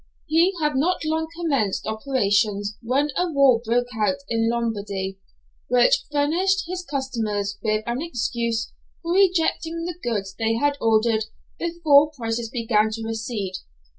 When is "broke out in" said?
3.63-4.49